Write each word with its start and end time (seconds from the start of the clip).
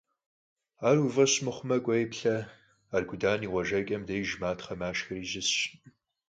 Ар 0.87 0.97
уи 0.99 1.11
фӀэщ 1.13 1.33
мыхъумэ, 1.45 1.77
кӀуэи, 1.83 2.05
плъэ: 2.11 2.37
Аргудан 2.95 3.39
и 3.45 3.47
къуажэкӀэм 3.51 4.03
деж 4.07 4.29
матхъэ-машхэри 4.41 5.25
щысщ. 5.29 5.59